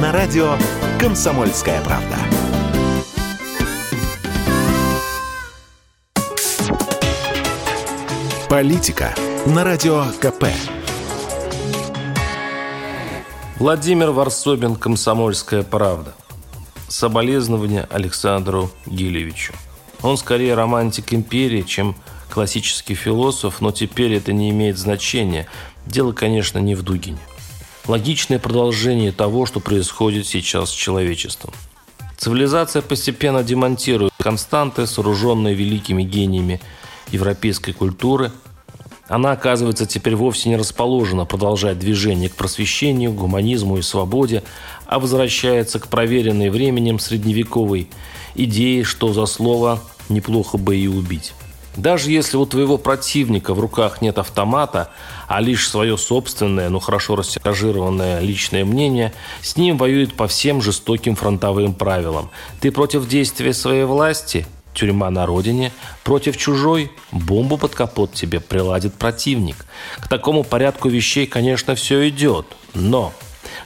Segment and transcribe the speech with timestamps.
[0.00, 0.54] на радио
[0.98, 2.16] «Комсомольская правда».
[8.48, 10.46] Политика на радио КП.
[13.58, 16.14] Владимир Варсобин, «Комсомольская правда».
[16.88, 19.52] Соболезнования Александру Гилевичу.
[20.00, 21.94] Он скорее романтик империи, чем
[22.30, 25.46] классический философ, но теперь это не имеет значения.
[25.84, 27.18] Дело, конечно, не в Дугине.
[27.86, 31.52] Логичное продолжение того, что происходит сейчас с человечеством.
[32.16, 36.60] Цивилизация постепенно демонтирует константы, сооруженные великими гениями
[37.10, 38.30] европейской культуры.
[39.08, 44.44] Она, оказывается, теперь вовсе не расположена продолжать движение к просвещению, гуманизму и свободе,
[44.86, 47.88] а возвращается к проверенной временем средневековой
[48.34, 51.32] идее, что за слово неплохо бы и убить.
[51.80, 54.90] Даже если у твоего противника в руках нет автомата,
[55.28, 61.16] а лишь свое собственное, но хорошо растиражированное личное мнение, с ним воюет по всем жестоким
[61.16, 62.28] фронтовым правилам.
[62.60, 65.72] Ты против действия своей власти– тюрьма на родине,
[66.04, 69.64] против чужой– бомбу под капот тебе приладит противник.
[70.00, 73.14] К такому порядку вещей, конечно, все идет, но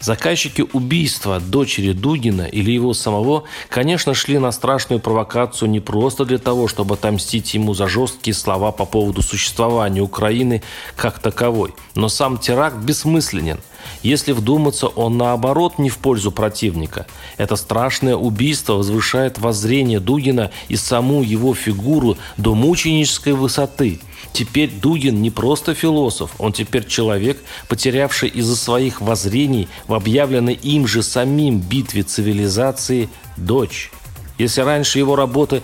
[0.00, 6.38] Заказчики убийства дочери Дугина или его самого, конечно, шли на страшную провокацию не просто для
[6.38, 10.62] того, чтобы отомстить ему за жесткие слова по поводу существования Украины
[10.96, 11.74] как таковой.
[11.94, 13.60] Но сам теракт бессмысленен.
[14.02, 17.06] Если вдуматься, он наоборот не в пользу противника.
[17.36, 24.00] Это страшное убийство возвышает воззрение Дугина и саму его фигуру до мученической высоты–
[24.34, 30.88] Теперь Дугин не просто философ, он теперь человек, потерявший из-за своих воззрений в объявленной им
[30.88, 33.92] же самим битве цивилизации дочь.
[34.36, 35.62] Если раньше его работы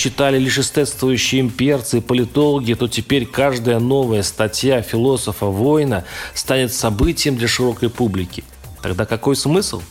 [0.00, 7.46] читали лишь эстетствующие имперцы и политологи, то теперь каждая новая статья философа-воина станет событием для
[7.46, 8.42] широкой публики.
[8.82, 9.82] Тогда какой смысл?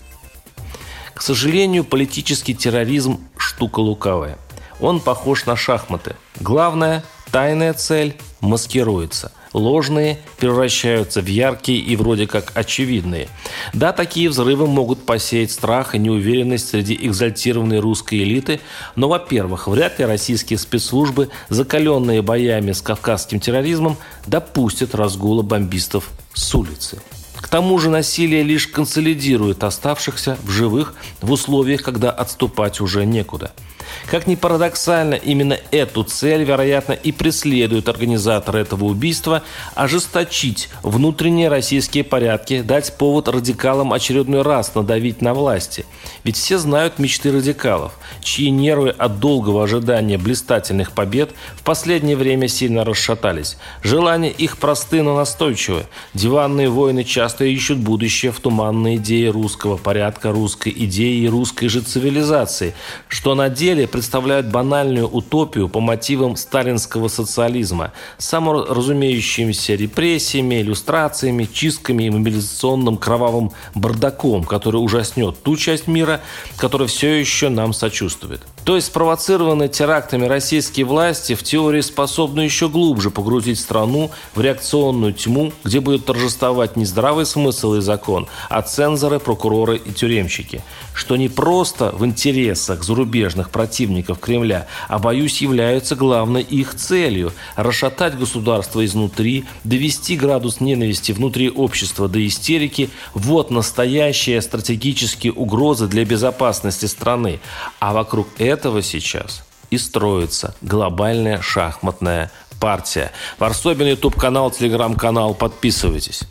[1.13, 4.39] К сожалению, политический терроризм– штука лукавая.
[4.79, 6.15] Он похож на шахматы.
[6.39, 9.31] Главное– Тайная цель маскируется.
[9.53, 13.27] Ложные превращаются в яркие и вроде как очевидные.
[13.73, 18.59] Да, такие взрывы могут посеять страх и неуверенность среди экзальтированной русской элиты,
[18.95, 26.53] но, во-первых, вряд ли российские спецслужбы, закаленные боями с кавказским терроризмом, допустят разгула бомбистов с
[26.53, 27.01] улицы.
[27.37, 33.51] К тому же насилие лишь консолидирует оставшихся в живых в условиях, когда отступать уже некуда–
[34.07, 39.43] как ни парадоксально, именно эту цель, вероятно, и преследуют организаторы этого убийства–
[39.75, 45.85] ожесточить внутренние российские порядки, дать повод радикалам очередной раз надавить на власти.
[46.23, 52.47] Ведь все знают мечты радикалов, чьи нервы от долгого ожидания блистательных побед в последнее время
[52.47, 53.57] сильно расшатались.
[53.83, 55.85] Желания их просты, но настойчивы.
[56.13, 61.81] Диванные воины часто ищут будущее в туманной идее русского порядка, русской идеи и русской же
[61.81, 62.73] цивилизации,
[63.07, 72.03] что на деле деле представляют банальную утопию по мотивам сталинского социализма, саморазумеющимися репрессиями, иллюстрациями, чистками
[72.03, 76.21] и мобилизационным кровавым бардаком, который ужаснет ту часть мира,
[76.57, 78.41] которая все еще нам сочувствует.
[78.65, 85.13] То есть спровоцированные терактами российские власти в теории способны еще глубже погрузить страну в реакционную
[85.13, 90.61] тьму, где будет торжествовать не здравый смысл и закон, а цензоры, прокуроры и тюремщики.
[90.93, 98.17] Что не просто в интересах зарубежных противников Кремля, а, боюсь, являются главной их целью– расшатать
[98.17, 106.87] государство изнутри, довести градус ненависти внутри общества до истерики– вот настоящие стратегические угрозы для безопасности
[106.87, 107.39] страны.
[107.79, 113.11] А вокруг этого сейчас и строится глобальная шахматная партия.
[113.37, 115.35] Варсобин, YouTube-канал, Телеграм-канал.
[115.35, 116.23] Подписывайтесь.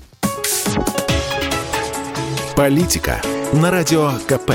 [2.57, 3.23] Политика
[3.53, 4.55] на Радио КП.